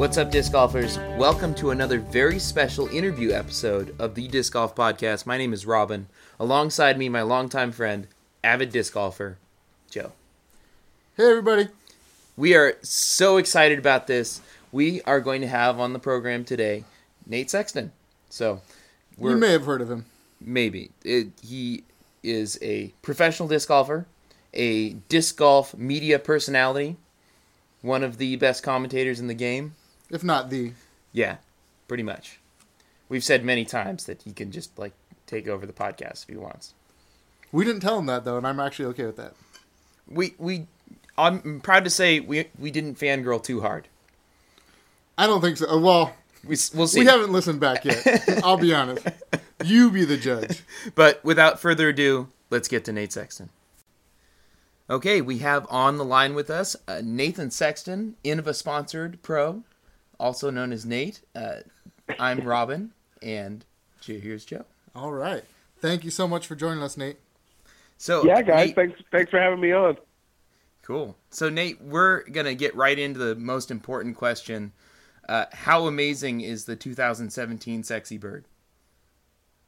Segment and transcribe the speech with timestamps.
[0.00, 0.96] What's up, disc golfers?
[1.18, 5.26] Welcome to another very special interview episode of the Disc Golf Podcast.
[5.26, 6.06] My name is Robin.
[6.38, 8.06] Alongside me, my longtime friend,
[8.42, 9.36] avid disc golfer,
[9.90, 10.12] Joe.
[11.18, 11.68] Hey, everybody.
[12.34, 14.40] We are so excited about this.
[14.72, 16.84] We are going to have on the program today
[17.26, 17.92] Nate Sexton.
[18.30, 18.62] So,
[19.20, 20.06] You may have heard of him.
[20.40, 21.84] maybe it, he
[22.22, 24.06] is a professional disc golfer,
[24.54, 26.96] a disc golf media personality,
[27.82, 29.74] one of the best commentators in the game.
[30.10, 30.72] If not the.
[31.12, 31.36] Yeah,
[31.88, 32.38] pretty much.
[33.08, 34.92] We've said many times that he can just like
[35.26, 36.74] take over the podcast if he wants.
[37.52, 39.34] We didn't tell him that, though, and I'm actually okay with that.
[40.08, 40.66] We we
[41.18, 43.88] I'm proud to say we we didn't fangirl too hard.
[45.18, 45.68] I don't think so.
[45.68, 47.00] Uh, Well, We we'll see.
[47.00, 48.04] we haven't listened back yet.
[48.44, 49.06] I'll be honest.
[49.64, 50.62] You be the judge.
[50.94, 53.50] But without further ado, let's get to Nate Sexton.
[54.88, 59.62] Okay, we have on the line with us uh, Nathan Sexton, Innova sponsored pro,
[60.20, 61.20] also known as Nate.
[61.34, 61.56] Uh,
[62.18, 63.64] I'm Robin, and
[64.04, 64.64] here's Joe.
[64.94, 65.42] All right.
[65.78, 67.16] Thank you so much for joining us, Nate.
[67.96, 69.96] So Yeah, guys, Nate- thanks thanks for having me on.
[70.82, 71.16] Cool.
[71.30, 74.72] So Nate, we're gonna get right into the most important question.
[75.28, 78.44] Uh, how amazing is the 2017 Sexy Bird?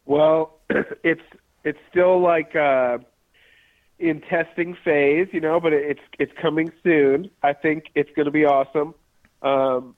[0.05, 0.59] Well,
[1.05, 1.22] it's
[1.64, 2.98] it's still like uh,
[3.98, 7.31] in testing phase, you know, but it's it's coming soon.
[7.42, 8.94] I think it's going to be awesome.
[9.42, 9.94] Um,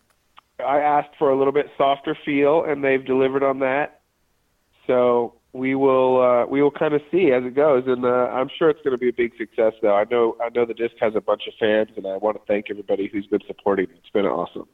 [0.61, 4.01] I asked for a little bit softer feel, and they've delivered on that.
[4.87, 8.49] So we will uh, we will kind of see as it goes, and uh, I'm
[8.59, 9.73] sure it's going to be a big success.
[9.83, 12.37] Though I know I know the disc has a bunch of fans, and I want
[12.37, 13.87] to thank everybody who's been supporting.
[13.87, 13.97] it.
[13.99, 14.69] It's been awesome.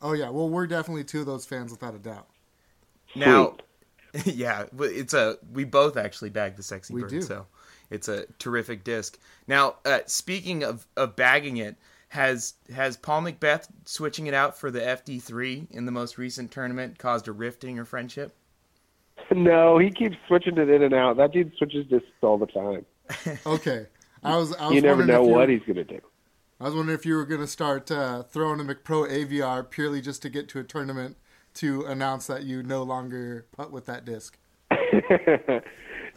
[0.00, 0.30] Oh, yeah.
[0.30, 2.26] Well, we're definitely two of those fans without a doubt.
[3.14, 3.56] Now,
[4.24, 7.22] yeah, w- it's a we both actually bagged the Sexy We Bird, do.
[7.22, 7.46] so
[7.90, 9.18] it's a terrific disc.
[9.46, 11.76] Now, uh, speaking of of bagging it,
[12.12, 16.98] has has Paul McBeth switching it out for the FD3 in the most recent tournament
[16.98, 18.34] caused a rift in your friendship?
[19.34, 21.16] No, he keeps switching it in and out.
[21.16, 22.84] That dude switches discs all the time.
[23.46, 23.86] Okay.
[24.22, 26.00] I was, I was You never know you what he's going to do.
[26.60, 30.02] I was wondering if you were going to start uh, throwing a McPro Aviar purely
[30.02, 31.16] just to get to a tournament
[31.54, 34.36] to announce that you no longer putt with that disc.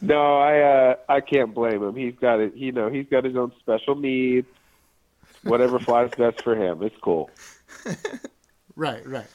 [0.00, 1.94] no, I uh, I can't blame him.
[1.94, 2.54] He's got it.
[2.54, 4.46] You know, he's got his own special needs.
[5.48, 6.82] Whatever flies best for him.
[6.82, 7.30] It's cool.
[8.78, 9.26] Right, right,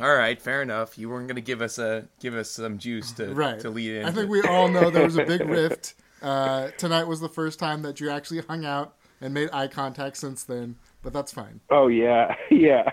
[0.00, 0.96] All right, fair enough.
[0.96, 3.60] You weren't going to give us a give us some juice to right.
[3.60, 4.06] to lead in.
[4.06, 5.92] I think we all know there was a big rift.
[6.22, 10.16] Uh, tonight was the first time that you actually hung out and made eye contact
[10.16, 11.60] since then, but that's fine.
[11.68, 12.90] Oh yeah, yeah.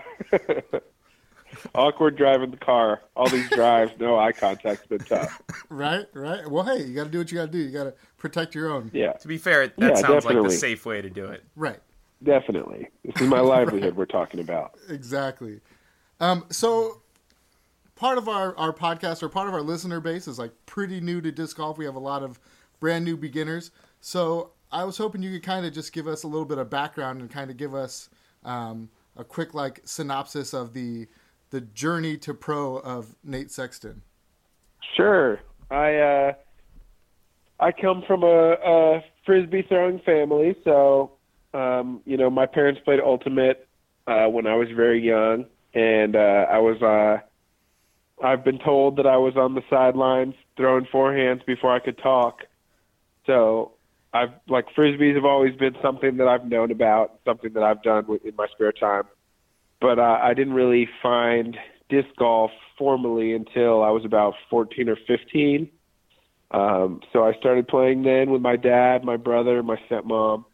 [1.74, 3.00] Awkward driving the car.
[3.16, 5.40] All these drives, no eye contact's been tough.
[5.70, 6.46] Right, right.
[6.50, 7.58] Well, hey, you got to do what you got to do.
[7.58, 8.90] You got to protect your own.
[8.92, 11.42] Yeah, to be fair, that Yeah, sounds like the safe way to do it.
[11.56, 11.80] Right,
[12.24, 12.88] definitely.
[13.04, 14.76] This is my livelihood we're talking about.
[14.88, 15.60] exactly.
[16.20, 17.02] Um, so
[17.96, 21.20] part of our, our podcast or part of our listener base is like pretty new
[21.20, 21.78] to disc golf.
[21.78, 22.40] We have a lot of
[22.80, 23.70] brand new beginners.
[24.00, 26.68] So I was hoping you could kind of just give us a little bit of
[26.70, 28.10] background and kind of give us
[28.44, 31.06] um, a quick like synopsis of the
[31.50, 34.02] the journey to pro of Nate Sexton.
[34.96, 35.40] Sure.
[35.70, 36.32] I uh,
[37.60, 41.12] I come from a, a frisbee throwing family, so
[41.54, 43.68] um, you know my parents played ultimate
[44.06, 46.82] uh, when I was very young, and uh, I was.
[46.82, 47.24] Uh,
[48.24, 52.42] I've been told that I was on the sidelines throwing forehands before I could talk.
[53.26, 53.72] So
[54.12, 58.06] I've like frisbees have always been something that I've known about, something that I've done
[58.24, 59.04] in my spare time.
[59.80, 64.96] But uh, I didn't really find disc golf formally until I was about 14 or
[65.06, 65.68] 15.
[66.52, 70.44] Um, so I started playing then with my dad, my brother, my stepmom.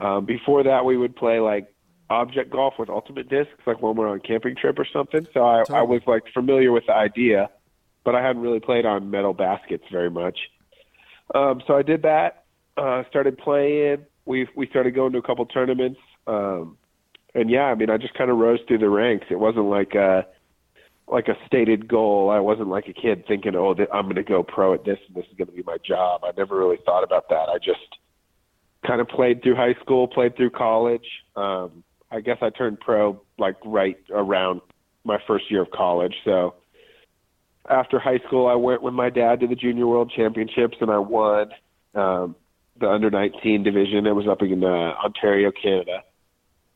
[0.00, 1.72] Um, before that, we would play like
[2.08, 5.26] object golf with ultimate discs, like when we're on a camping trip or something.
[5.32, 7.50] So I, I was like familiar with the idea,
[8.04, 10.38] but I hadn't really played on metal baskets very much.
[11.34, 12.44] Um, so I did that.
[12.76, 14.04] Uh, started playing.
[14.24, 16.00] We we started going to a couple tournaments.
[16.26, 16.78] Um,
[17.34, 19.26] and yeah, I mean, I just kind of rose through the ranks.
[19.30, 20.26] It wasn't like a
[21.06, 22.30] like a stated goal.
[22.30, 24.98] I wasn't like a kid thinking, "Oh, th- I'm going to go pro at this,
[25.06, 27.48] and this is going to be my job." I never really thought about that.
[27.48, 27.98] I just
[28.86, 31.04] kind of played through high school, played through college.
[31.36, 34.60] Um, I guess I turned pro like right around
[35.04, 36.14] my first year of college.
[36.24, 36.54] So
[37.68, 40.98] after high school, I went with my dad to the Junior World Championships, and I
[40.98, 41.50] won
[41.94, 42.36] um,
[42.78, 44.06] the under 19 division.
[44.06, 44.66] It was up in uh,
[45.04, 46.02] Ontario, Canada.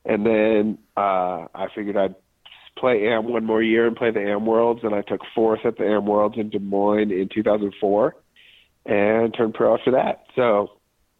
[0.04, 2.14] And then uh, I figured I'd
[2.76, 5.78] play AM one more year and play the AM Worlds, and I took fourth at
[5.78, 8.16] the AM Worlds in Des Moines in 2004,
[8.86, 10.24] and turned pro after that.
[10.36, 10.72] So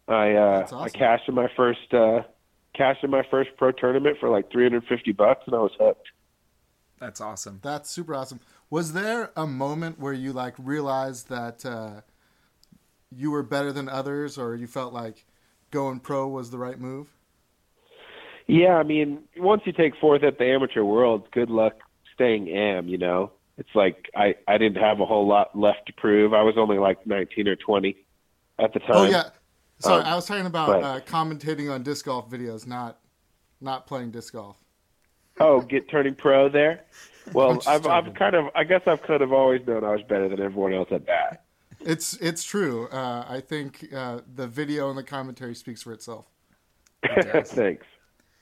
[0.07, 0.79] I uh, awesome.
[0.79, 2.21] I cashed in my first uh,
[2.75, 6.07] cashed in my first pro tournament for like 350 bucks, and I was hooked.
[6.99, 7.59] That's awesome.
[7.61, 8.39] That's super awesome.
[8.69, 12.01] Was there a moment where you like realized that uh,
[13.11, 15.25] you were better than others, or you felt like
[15.71, 17.07] going pro was the right move?
[18.47, 21.73] Yeah, I mean, once you take fourth at the amateur world, good luck
[22.13, 22.87] staying am.
[22.87, 26.33] You know, it's like I I didn't have a whole lot left to prove.
[26.33, 27.97] I was only like 19 or 20
[28.59, 28.89] at the time.
[28.91, 29.29] Oh yeah,
[29.79, 32.99] sorry, Um, I was talking about but- uh, commentating on disc golf videos, not
[33.61, 34.57] not playing disc golf.
[35.39, 36.85] Oh, get turning pro there.
[37.33, 40.29] Well, I've I've kind of I guess I've kind of always known I was better
[40.29, 41.45] than everyone else at that.
[41.79, 42.87] It's it's true.
[42.87, 46.25] Uh, I think uh, the video and the commentary speaks for itself.
[47.33, 47.51] does.
[47.51, 47.85] Thanks.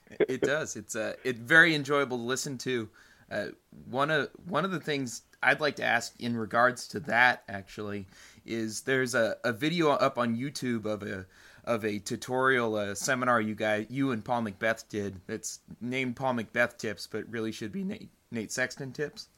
[0.09, 0.75] it does.
[0.75, 2.89] It's uh, it's very enjoyable to listen to.
[3.31, 3.45] Uh,
[3.89, 8.06] one of one of the things I'd like to ask in regards to that actually
[8.45, 11.25] is there's a, a video up on YouTube of a
[11.65, 15.21] of a tutorial uh, seminar you guys you and Paul McBeth did.
[15.27, 19.29] That's named Paul McBeth tips, but really should be Nate, Nate Sexton tips.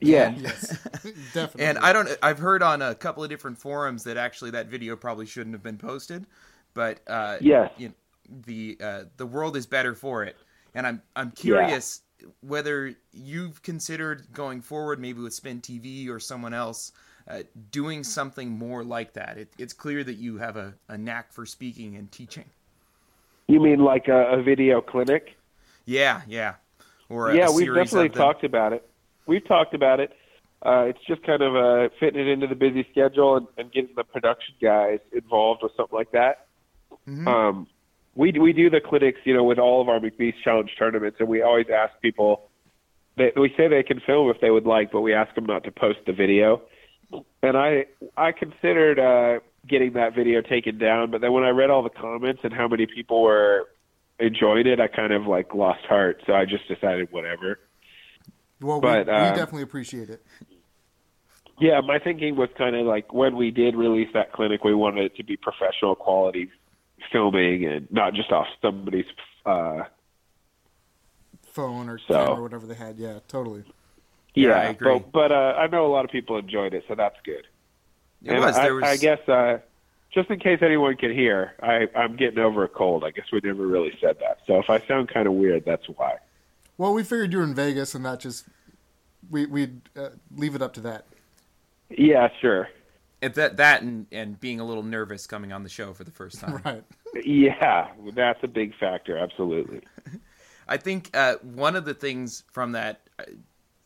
[0.00, 0.34] Yeah.
[0.38, 0.78] Yes,
[1.34, 1.64] definitely.
[1.64, 2.08] And I don't.
[2.22, 5.62] I've heard on a couple of different forums that actually that video probably shouldn't have
[5.62, 6.26] been posted,
[6.74, 7.70] but uh, Yes.
[7.76, 7.94] you know,
[8.46, 10.36] the uh, the world is better for it.
[10.74, 12.02] And I'm I'm curious
[12.42, 16.92] whether you've considered going forward, maybe with Spin TV or someone else,
[17.30, 19.38] uh, doing something more like that.
[19.38, 22.46] It, it's clear that you have a, a knack for speaking and teaching.
[23.46, 25.36] You mean like a, a video clinic?
[25.84, 26.54] Yeah, yeah.
[27.08, 28.88] Or a, yeah, we've definitely talked about it.
[29.26, 30.12] We've talked about it.
[30.62, 33.94] Uh, it's just kind of uh, fitting it into the busy schedule and, and getting
[33.96, 36.46] the production guys involved with something like that.
[37.08, 37.26] Mm-hmm.
[37.26, 37.66] Um,
[38.14, 41.28] we we do the clinics, you know, with all of our McBeast Challenge tournaments, and
[41.28, 42.48] we always ask people.
[43.16, 45.64] They, we say they can film if they would like, but we ask them not
[45.64, 46.62] to post the video.
[47.42, 47.86] And I
[48.16, 51.90] I considered uh, getting that video taken down, but then when I read all the
[51.90, 53.68] comments and how many people were
[54.18, 56.22] enjoying it, I kind of like lost heart.
[56.26, 57.58] So I just decided whatever.
[58.60, 60.24] well, but, we, we um, definitely appreciate it.
[61.58, 65.04] Yeah, my thinking was kind of like when we did release that clinic, we wanted
[65.04, 66.50] it to be professional quality
[67.12, 69.06] filming and not just off somebody's.
[69.44, 69.84] Uh,
[71.52, 72.96] Phone or So- camera, or whatever they had.
[72.96, 73.64] Yeah, totally.
[74.34, 74.98] Yeah, I agree.
[74.98, 77.46] But, but uh, I know a lot of people enjoyed it, so that's good.
[78.22, 78.56] It and was.
[78.56, 78.84] I, There was.
[78.84, 79.58] I guess uh,
[80.12, 83.04] just in case anyone could hear, I, I'm getting over a cold.
[83.04, 84.38] I guess we never really said that.
[84.46, 86.16] So if I sound kind of weird, that's why.
[86.78, 88.46] Well, we figured you were in Vegas, and that just
[89.30, 91.06] we we'd uh, leave it up to that.
[91.90, 92.68] Yeah, sure.
[93.20, 96.10] It, that that and, and being a little nervous coming on the show for the
[96.10, 96.62] first time.
[96.64, 96.84] Right.
[97.24, 99.18] Yeah, that's a big factor.
[99.18, 99.80] Absolutely.
[100.68, 103.24] I think uh, one of the things from that, uh,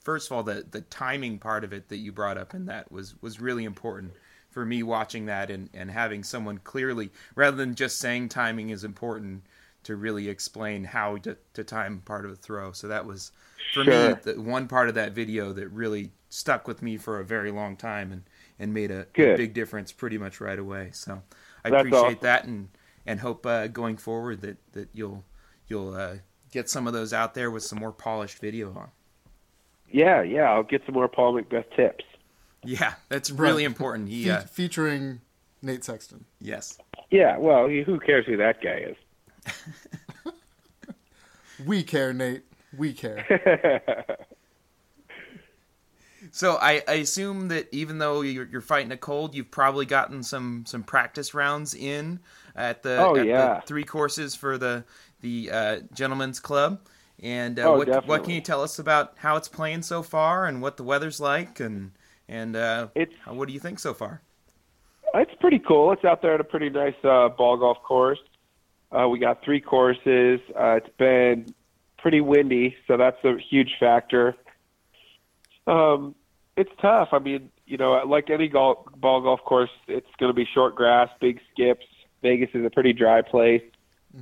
[0.04, 2.92] first of all, the the timing part of it that you brought up in that
[2.92, 4.12] was was really important
[4.50, 8.84] for me watching that and and having someone clearly, rather than just saying timing is
[8.84, 9.42] important,
[9.82, 12.72] to really explain how to, to time part of a throw.
[12.72, 13.32] So that was
[13.72, 17.24] for me the one part of that video that really stuck with me for a
[17.24, 18.22] very long time and
[18.58, 20.90] and made a, a big difference pretty much right away.
[20.92, 21.22] So
[21.64, 22.18] I That's appreciate awesome.
[22.20, 22.68] that and
[23.06, 25.24] and hope uh, going forward that that you'll
[25.66, 26.16] you'll uh,
[26.50, 28.90] get some of those out there with some more polished video on.
[29.90, 30.50] Yeah, yeah.
[30.50, 32.04] I'll get some more Paul McBeth tips.
[32.64, 33.66] Yeah, that's really Right.
[33.66, 34.08] important.
[34.08, 35.20] He Fe- uh, featuring
[35.62, 36.24] Nate Sexton.
[36.40, 36.78] yes,
[37.10, 38.96] Yeah, well, who cares who that guy is?
[41.64, 42.42] We care, Nate.
[42.76, 43.24] We care.
[46.32, 50.22] So I, I assume that even though you're, you're fighting a cold, you've probably gotten
[50.24, 52.18] some, some practice rounds in
[52.56, 53.60] at the, Oh, at yeah.
[53.60, 54.84] the three courses for the
[55.20, 56.80] the uh, gentlemen's club.
[57.22, 60.46] And uh, Oh, what what can you tell us about how it's playing so far
[60.46, 61.92] and what the weather's like and
[62.28, 64.20] and uh, It's what do you think so far?
[65.14, 65.92] It's pretty cool.
[65.92, 68.18] It's out there at a pretty nice uh, ball golf course.
[68.90, 70.40] Uh, we got three courses.
[70.58, 71.54] Uh, it's been
[71.98, 74.34] pretty windy, so that's a huge factor.
[75.66, 76.14] Um,
[76.56, 77.08] it's tough.
[77.12, 80.74] I mean, you know, like any golf, ball golf course, it's going to be short
[80.74, 81.86] grass, big skips.
[82.22, 83.62] Vegas is a pretty dry place,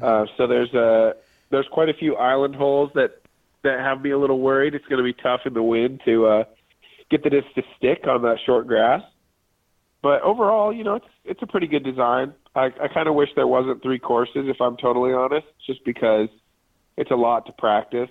[0.00, 1.14] uh, so there's a
[1.52, 3.22] there's quite a few island holes that
[3.62, 4.74] that have me a little worried.
[4.74, 6.44] It's going to be tough in the wind to uh,
[7.12, 9.02] get the disc to stick on that short grass
[10.02, 12.34] but overall, you know, it's it's a pretty good design.
[12.54, 16.28] I, I kind of wish there wasn't three courses, if I'm totally honest, just because
[16.96, 18.10] it's a lot to practice,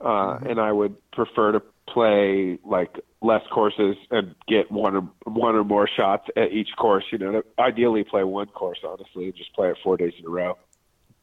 [0.00, 5.56] uh, and I would prefer to play like less courses and get one or one
[5.56, 7.04] or more shots at each course.
[7.10, 10.30] You know, ideally play one course, honestly, and just play it four days in a
[10.30, 10.56] row.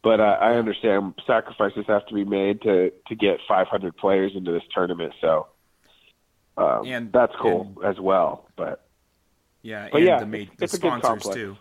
[0.05, 4.51] But uh, I understand sacrifices have to be made to to get 500 players into
[4.51, 5.47] this tournament, so
[6.57, 8.47] um, And- that's cool as well.
[8.55, 8.85] But
[9.63, 11.35] Yeah, But and yeah, the, ma- it's- the it's a good sponsors complex.
[11.35, 11.57] too.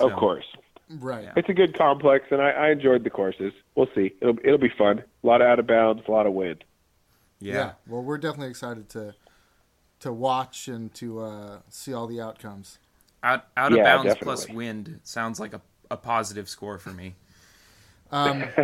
[0.00, 0.44] of course.
[0.90, 1.24] Right.
[1.24, 1.32] Yeah.
[1.36, 3.54] It's a good complex, and I, I enjoyed the courses.
[3.74, 4.12] We'll see.
[4.20, 4.98] It'll it'll be fun.
[5.24, 6.62] A lot of out of bounds, a lot of wind.
[7.40, 7.72] Yeah.
[7.88, 9.14] Well, we're definitely excited to
[10.00, 12.78] to watch and to uh, see all the outcomes.
[13.22, 14.24] Out out of Yeah, bounds definitely.
[14.24, 17.14] plus wind sounds like a, a positive score for me.
[18.12, 18.44] Um,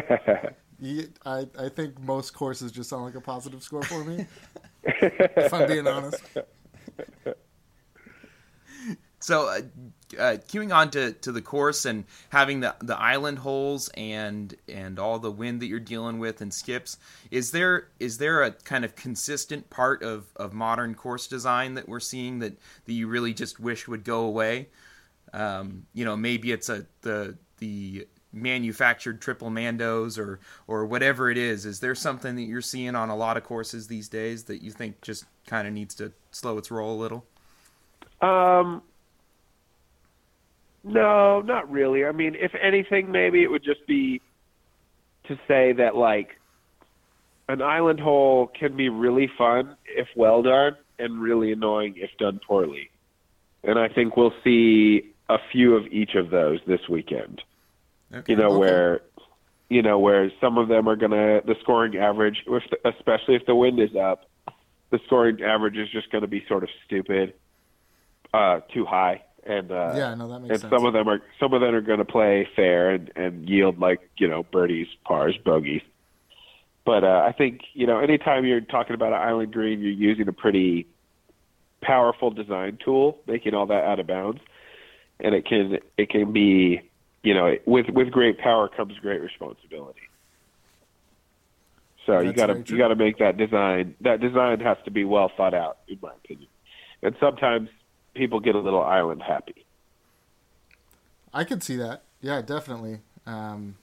[1.25, 4.27] I I think most courses just sound like a positive score for me.
[4.85, 6.23] if I'm being honest.
[9.27, 9.61] So, uh,
[10.17, 15.01] uh, queuing on to, to the course and having the, the island holes and and
[15.01, 16.97] all the wind that you're dealing with and skips,
[17.33, 21.89] is there is there a kind of consistent part of, of modern course design that
[21.89, 24.69] we're seeing that, that you really just wish would go away?
[25.33, 31.39] Um, you know, maybe it's a the the manufactured triple mandos or or whatever it
[31.39, 31.67] is.
[31.67, 34.71] Is there something that you're seeing on a lot of courses these days that you
[34.71, 37.25] think just kind of needs to slow its roll a little?
[38.21, 38.83] Um,
[40.85, 42.05] no, not really.
[42.05, 44.21] I mean, if anything, maybe it would just be
[45.25, 46.39] to say that like
[47.49, 52.41] an island hole can be really fun if well done and really annoying if done
[52.47, 52.91] poorly.
[53.65, 57.43] And I think we'll see a few of each of those this weekend.
[58.19, 58.33] Okay.
[58.33, 58.59] You know Okay.
[58.59, 59.01] where
[59.69, 63.47] you know where some of them are gonna the scoring average, if the, especially if
[63.47, 64.29] the wind is up,
[64.91, 67.35] the scoring average is just gonna be sort of stupid,
[68.33, 70.73] uh, too high, and uh, Yeah, no, that makes and sense.
[70.73, 73.79] some of them are some of them are going to play fair and and yield
[73.79, 75.83] like you know birdies, pars, bogeys.
[76.85, 80.29] But uh, I think you know anytime you're talking about an island green, you're using
[80.29, 80.87] a pretty
[81.83, 84.41] powerful design tool, making all that out of bounds,
[85.21, 86.86] and it can it can be
[87.27, 90.01] you know with with great power comes great responsibility.
[92.07, 93.97] So you That's got to you got to make that design.
[94.01, 96.49] That design has to be well thought out, in my opinion.
[97.03, 97.69] And sometimes
[98.15, 99.67] people get a little island happy.
[101.33, 102.03] I could see that.
[102.21, 103.01] Yeah, definitely.
[103.27, 103.77] Um,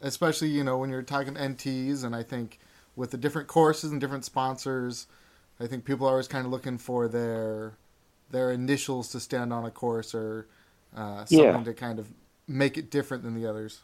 [0.00, 2.58] especially you know when you're talking NTs, and I think
[2.94, 5.06] with the different courses and different sponsors,
[5.60, 7.74] I think people are always kind of looking for their
[8.30, 10.46] their initials to stand on a course or
[10.96, 11.64] uh, something Yeah.
[11.64, 12.08] to kind of
[12.48, 13.80] make it different than the others.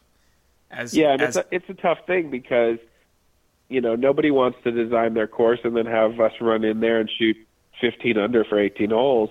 [0.71, 2.79] As, Yeah, and as, it's a, it's a tough thing because
[3.69, 6.99] you know nobody wants to design their course and then have us run in there
[6.99, 7.37] and shoot
[7.81, 9.29] 15 under for 18 holes.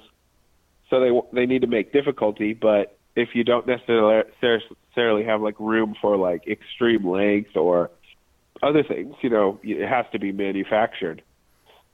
[0.90, 5.58] So they they need to make difficulty, but if you don't necessarily necessarily have like
[5.58, 7.90] room for like extreme length or
[8.62, 11.22] other things, you know, it has to be manufactured.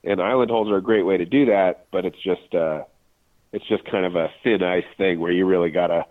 [0.04, 2.82] And island holes are a great way to do that, but it's just uh
[3.52, 6.04] it's just kind of a thin ice thing where you really got to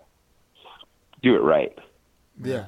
[1.22, 1.76] do it right.
[2.42, 2.66] Yeah.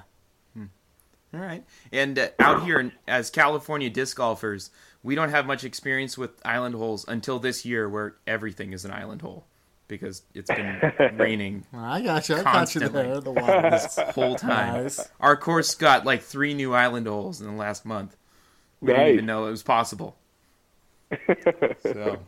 [0.57, 1.65] all right.
[1.93, 4.71] And uh, out here in, as California disc golfers,
[5.03, 8.91] we don't have much experience with island holes until this year, where everything is an
[8.91, 9.47] island hole
[9.91, 10.81] because it's been
[11.17, 12.37] raining I got you.
[12.37, 13.03] I got you Constantly.
[13.03, 13.21] there.
[13.21, 13.71] The water.
[13.71, 14.85] this whole time.
[14.85, 15.09] Nice.
[15.21, 18.17] Our course got like three new island holes in the last month.
[18.81, 20.17] We didn't even know it was possible.
[21.83, 22.19] So,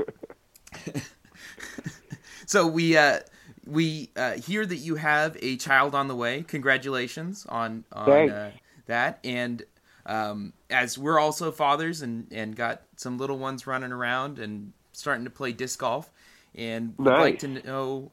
[2.46, 3.20] so we uh,
[3.66, 6.44] we uh, hear that you have a child on the way.
[6.46, 8.50] Congratulations on on uh,
[8.86, 9.18] that.
[9.24, 9.62] And
[10.06, 15.24] um, as we're also fathers and and got some little ones running around and starting
[15.24, 16.10] to play disc golf,
[16.54, 18.10] and we'd like to know,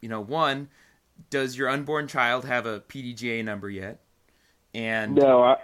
[0.00, 0.68] you know, one,
[1.30, 4.00] does your unborn child have a PDGA number yet?
[4.74, 5.56] And No, I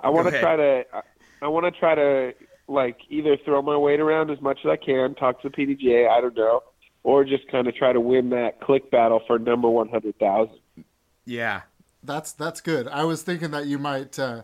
[0.00, 1.02] I want to try to I,
[1.42, 2.34] I want to try to
[2.66, 6.08] like either throw my weight around as much as I can, talk to the PDGA,
[6.08, 6.62] I don't know,
[7.04, 10.58] or just kind of try to win that click battle for number one hundred thousand.
[11.24, 11.62] yeah,
[12.02, 12.88] That's that's good.
[12.88, 14.42] I was thinking that you might uh,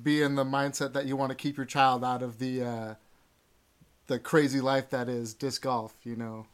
[0.00, 2.94] be in the mindset that you want to keep your child out of the uh,
[4.06, 5.94] the crazy life that is disc golf.
[6.04, 6.46] You know,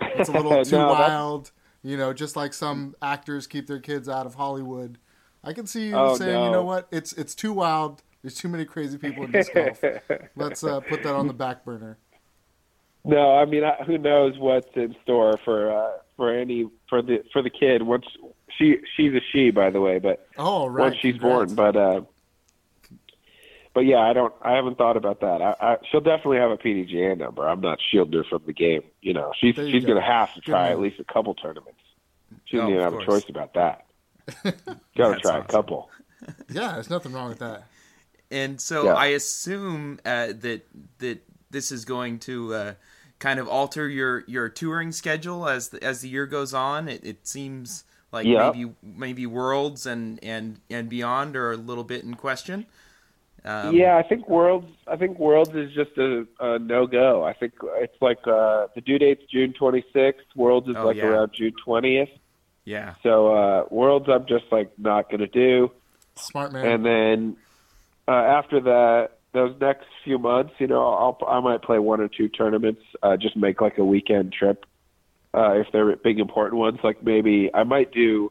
[0.00, 1.50] it's a little No, too that's- wild.
[1.84, 4.98] You know, just like some actors keep their kids out of Hollywood.
[5.42, 8.04] I can see you Oh, saying, you know what, it's it's too wild.
[8.22, 9.82] There's too many crazy people in disc golf.
[10.36, 11.98] Let's uh, put that on the back burner.
[13.04, 17.22] No, I mean, I, who knows what's in store for uh, for any for the
[17.32, 18.06] for the kid once
[18.56, 20.84] she she's a she by the way, but Oh, right.
[20.90, 21.52] once she's congrats.
[21.52, 21.72] born.
[21.74, 22.00] But uh,
[23.74, 24.34] but yeah, I don't.
[24.42, 25.40] I haven't thought about that.
[25.40, 27.48] I, I, she'll definitely have a PDGA number.
[27.48, 28.82] I'm not shielding her from the game.
[29.00, 29.92] You know, she's you she's go.
[29.94, 30.72] going to have to Good try man.
[30.72, 31.80] at least a couple tournaments.
[32.44, 33.86] She doesn't Oh, even of have a choice about that.
[34.96, 35.40] Got to try awesome.
[35.40, 35.90] a couple.
[36.52, 37.64] Yeah, there's nothing wrong with that.
[38.30, 38.92] and so Yeah.
[38.92, 40.60] I assume uh, that
[40.98, 41.18] that
[41.50, 42.74] this is going to uh,
[43.22, 46.88] kind of alter your your touring schedule as the, as the year goes on.
[46.88, 48.50] It, it seems like Yeah.
[48.50, 52.66] maybe maybe worlds and and and beyond are a little bit in question.
[53.44, 54.68] Um, yeah, I think worlds.
[54.86, 57.24] I think worlds is just a, a no go.
[57.24, 57.52] I think
[57.86, 60.14] it's like uh, the due date's June 26th.
[60.36, 61.06] Worlds is Oh, like yeah.
[61.06, 62.10] around June 20th.
[62.64, 62.94] yeah.
[63.02, 65.70] So uh, worlds, I'm just like not going to do.
[66.16, 66.66] Smart man.
[66.66, 67.36] And then
[68.06, 72.08] uh, after that, those next few months, you know, I'll I might play one or
[72.08, 74.66] two tournaments, uh, just make like a weekend trip
[75.34, 76.78] uh, if they're big important ones.
[76.82, 78.30] Like maybe I might do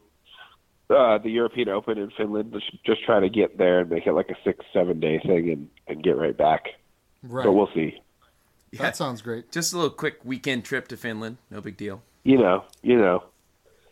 [0.90, 2.54] uh, the European Open in Finland.
[2.54, 5.50] Just, just try to get there and make it like a six seven day thing
[5.50, 6.66] and and get right back.
[7.24, 7.44] Right.
[7.44, 8.00] So we'll see.
[8.72, 8.84] Yeah.
[8.84, 9.52] That sounds great.
[9.52, 11.38] Just a little quick weekend trip to Finland.
[11.50, 12.04] No big deal.
[12.24, 13.24] You know, you know.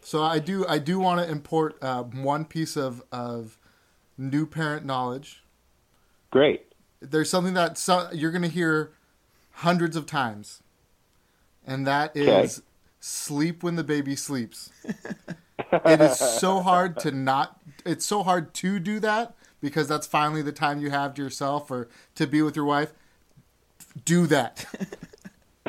[0.01, 3.57] So I do I do want to import uh, one piece of of
[4.17, 5.43] new parent knowledge.
[6.31, 6.68] Great.
[7.01, 8.91] There's something that so, you're going to hear
[9.51, 10.61] hundreds of times,
[11.65, 12.65] and that is Okay.
[12.99, 14.71] sleep when the baby sleeps.
[15.85, 17.59] it is so hard to not.
[17.85, 21.71] It's so hard to do that because that's finally the time you have to yourself
[21.71, 22.93] or to be with your wife.
[24.05, 24.65] Do that.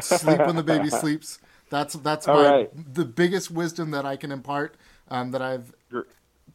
[0.00, 1.38] sleep when the baby sleeps.
[1.70, 2.94] That's that's All my right.
[2.94, 4.76] the biggest wisdom that I can impart
[5.08, 5.72] um, that I've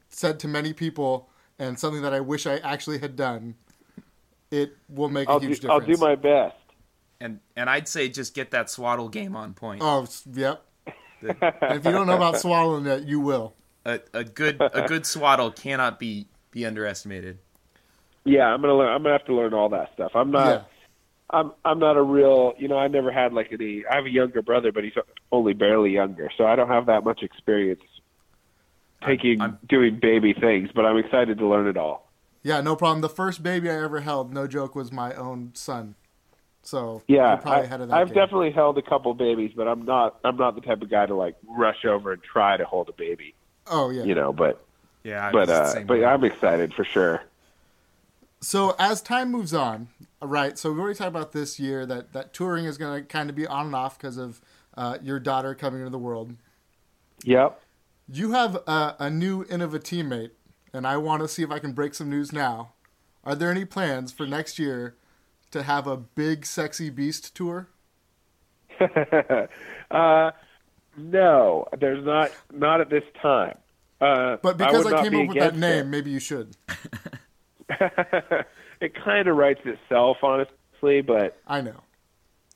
[0.09, 3.55] said to many people and something that I wish I actually had done.
[4.55, 6.55] It will make I'll a huge do I'll do my best.
[7.19, 9.81] And and I'd say just get that swaddle game on point.
[9.83, 10.63] Oh, yep.
[11.21, 13.53] and if you don't know about swaddling it, you will.
[13.85, 17.39] A, a good a good swaddle cannot be be underestimated.
[18.23, 18.89] Yeah, I'm gonna learn.
[18.89, 20.11] I'm gonna have to learn all that stuff.
[20.15, 20.47] I'm not.
[20.47, 20.61] Yeah.
[21.29, 22.53] I'm I'm not a real.
[22.57, 23.83] You know, I never had like any.
[23.85, 24.93] I have a younger brother, but he's
[25.31, 27.81] only barely younger, so I don't have that much experience
[29.05, 30.69] taking I'm- doing baby things.
[30.73, 32.04] But I'm excited to learn it all.
[32.45, 33.01] Yeah, no problem.
[33.01, 35.95] The first baby I ever held, no joke, was my own son.
[36.61, 37.95] So Yeah, probably I, ahead of that.
[37.97, 38.15] I've game.
[38.17, 40.19] definitely held a couple babies, but I'm not.
[40.23, 42.93] I'm not the type of guy to like rush over and try to hold a
[42.93, 43.33] baby.
[43.65, 44.03] Oh yeah.
[44.03, 44.63] You know, but
[45.03, 46.05] Yeah, I but uh, but way.
[46.05, 47.23] I'm excited for sure.
[48.41, 49.87] So as time moves on,
[50.21, 50.55] right?
[50.55, 53.35] So we already talked about this year that that touring is going to kind of
[53.35, 54.39] be on and off because of
[54.77, 56.35] uh, your daughter coming into the world.
[57.23, 57.59] Yep.
[58.07, 60.29] You have a, a new Innova teammate,
[60.75, 62.73] and I want to see if I can break some news now.
[63.23, 64.95] Are there any plans for next year
[65.51, 67.69] to have a big, sexy beast tour?
[69.91, 70.31] uh,
[70.97, 72.31] no, there's not.
[72.53, 73.57] Not at this time.
[74.01, 75.89] Uh, But because would I, came be up with that name, it.
[75.89, 76.55] maybe you should.
[77.69, 81.81] it kind of writes itself, honestly, but I know.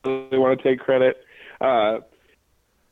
[0.03, 1.17] I really want to take credit.
[1.61, 1.99] Uh,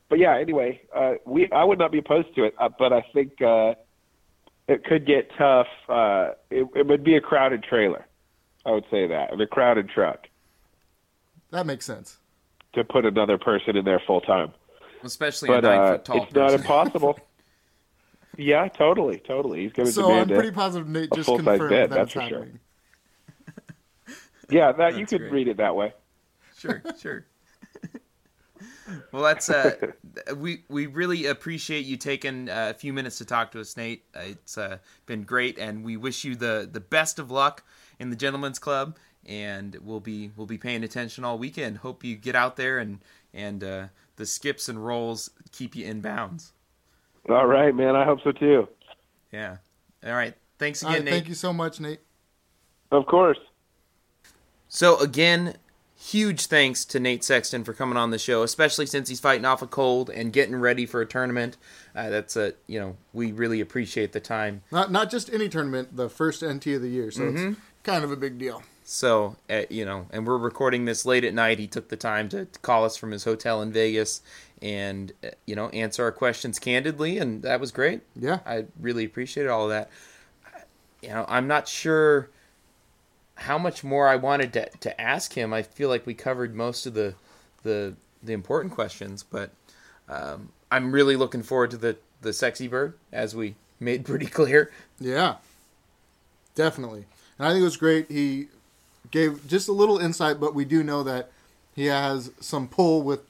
[0.10, 3.06] but yeah, anyway, uh, we I would not be opposed to it, uh, but I
[3.14, 3.76] think uh,
[4.68, 5.68] it could get tough.
[5.88, 8.06] Uh, it, it would be a crowded trailer.
[8.66, 10.28] I would say that, and a crowded truck
[11.52, 12.18] That makes sense.
[12.74, 14.52] to put another person in there full time.
[15.04, 17.18] especially But a nine uh, foot tall it's not impossible.
[18.38, 19.62] yeah, totally, totally.
[19.62, 22.16] He's going to So I'm pretty a, positive Nate just full-size confirmed bed, that that's
[22.16, 22.48] it's for sure.
[24.50, 25.32] Yeah, that you could great.
[25.32, 25.94] read it that way.
[26.58, 27.26] sure, sure.
[29.12, 29.76] Well, that's uh,
[30.36, 34.04] we we really appreciate you taking uh, a few minutes to talk to us, Nate.
[34.16, 37.64] Uh, It's uh, been great, and we wish you the the best of luck
[38.00, 38.98] in the Gentlemen's Club.
[39.26, 41.80] And we'll be we'll be paying attention all weekend.
[41.80, 43.00] Hope you get out there and
[43.34, 46.54] and uh, the skips and rolls keep you in bounds.
[47.30, 47.96] All right, man.
[47.96, 48.70] I hope so too.
[49.34, 49.58] Yeah.
[50.06, 50.34] All right.
[50.60, 51.14] Thanks again, right, Nate.
[51.14, 52.00] thank you so much, Nate.
[52.92, 53.38] Of course.
[54.70, 55.56] So again,
[56.00, 59.62] huge thanks to Nate Sexton for coming on the show, especially since he's fighting off
[59.62, 61.58] a cold and getting ready for a tournament.
[61.96, 64.62] Uh, that's a you know we really appreciate the time.
[64.72, 67.48] Not not just any tournament, the first NT of the year, so Mm-hmm.
[67.54, 68.62] it's kind of a big deal.
[68.84, 71.60] So uh, you know, and we're recording this late at night.
[71.60, 74.22] He took the time to, call us from his hotel in Vegas
[74.62, 78.02] and uh, you know answer our questions candidly, and that was great.
[78.16, 78.40] Yeah.
[78.46, 79.90] I really appreciated all of that.
[81.02, 82.30] You know, I'm not sure
[83.38, 85.54] how much more I wanted to, to ask him.
[85.54, 87.16] I feel like we covered most of the
[87.64, 89.52] the the important questions, but
[90.10, 94.72] um, I'm really looking forward to the the sexy bird, as we made pretty clear.
[95.00, 95.36] Yeah,
[96.56, 97.06] definitely.
[97.38, 98.10] And I think it was great.
[98.10, 98.48] He
[99.12, 101.30] gave just a little insight, but we do know that
[101.76, 103.22] he has some pull with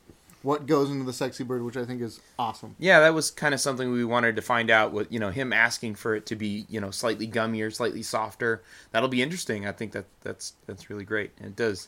[0.44, 2.76] what goes into the sexy bird, which I think is awesome.
[2.80, 4.92] Yeah, that was kind of something we wanted to find out.
[4.94, 8.62] With you know him asking for it to be you know slightly gummier, slightly softer.
[8.92, 9.66] That'll be interesting.
[9.68, 11.32] I think that that's that's really great.
[11.38, 11.88] And it does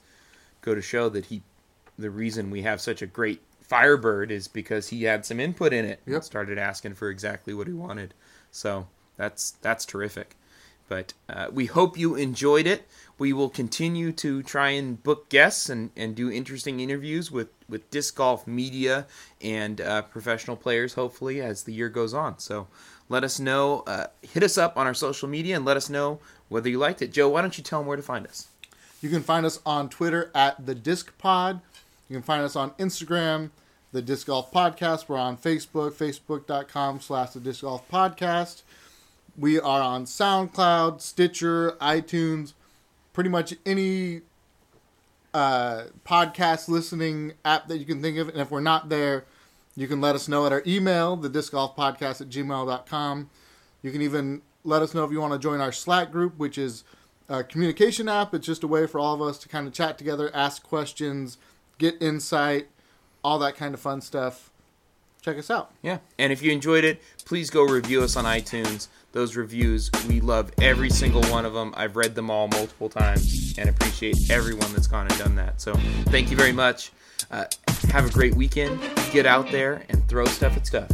[0.61, 1.41] go to show that he,
[1.97, 5.85] the reason we have such a great Firebird is because he had some input in
[5.85, 5.99] it.
[6.05, 6.23] and Yep.
[6.23, 8.13] started asking for exactly what he wanted.
[8.51, 10.35] So that's that's terrific.
[10.89, 12.89] But uh, we hope you enjoyed it.
[13.17, 17.89] We will continue to try and book guests and, and do interesting interviews with, with
[17.91, 19.05] disc golf media
[19.41, 22.39] and uh, professional players, hopefully, as the year goes on.
[22.39, 22.67] So
[23.07, 23.83] let us know.
[23.85, 27.01] Uh, hit us up on our social media and let us know whether you liked
[27.01, 27.13] it.
[27.13, 28.47] Joe, why don't you tell them where to find us?
[29.01, 31.61] You can find us on Twitter at the Disc Pod.
[32.09, 33.51] You can find us on Instagram,
[33.91, 35.07] the Disc Golf Podcast.
[35.07, 38.63] We're on Facebook, facebook.com slash the Disc Golf Podcast.
[39.39, 42.55] We are on SoundCloud, Stitcher, iTunes,
[43.13, 44.21] pretty much any
[45.33, 48.27] uh, podcast listening app that you can think of.
[48.27, 49.23] And if we're not there,
[49.77, 53.29] you can let us know at our email, the disc golf podcast at gmail.com.
[53.81, 56.57] You can even let us know if you want to join our Slack group, which
[56.57, 56.83] is
[57.29, 58.33] a communication app.
[58.33, 61.37] It's just a way for all of us to kind of chat together, ask questions,
[61.77, 62.67] get insight,
[63.23, 64.48] all that kind of fun stuff.
[65.21, 65.71] Check us out.
[65.81, 65.99] Yeah.
[66.17, 68.87] And if you enjoyed it, please go review us on iTunes.
[69.11, 71.73] Those reviews, we love every single one of them.
[71.75, 75.59] I've read them all multiple times and appreciate everyone that's gone and done that.
[75.59, 75.73] So
[76.05, 76.91] thank you very much.
[77.31, 77.45] Uh,
[77.89, 78.79] have a great weekend.
[79.11, 80.89] Get out there and throw stuff at stuff.